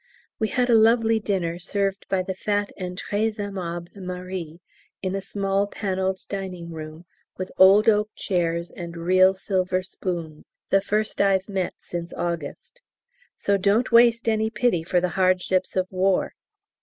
We 0.39 0.47
had 0.47 0.67
a 0.71 0.73
lovely 0.73 1.19
dinner, 1.19 1.59
served 1.59 2.07
by 2.09 2.23
the 2.23 2.33
fat 2.33 2.71
and 2.75 2.99
très 2.99 3.35
aimable 3.37 3.95
Marie 3.95 4.59
in 5.03 5.13
a 5.13 5.21
small, 5.21 5.67
panelled 5.67 6.21
dining 6.27 6.71
room, 6.71 7.05
with 7.37 7.51
old 7.59 7.87
oak 7.87 8.09
chairs 8.15 8.71
and 8.71 8.97
real 8.97 9.35
silver 9.35 9.83
spoons 9.83 10.55
(the 10.71 10.81
first 10.81 11.21
I've 11.21 11.47
met 11.47 11.75
since 11.77 12.15
August). 12.15 12.81
So 13.37 13.57
don't 13.57 13.91
waste 13.91 14.27
any 14.27 14.49
pity 14.49 14.81
for 14.81 14.99
the 14.99 15.09
hardships 15.09 15.75
of 15.75 15.85
War! 15.91 16.33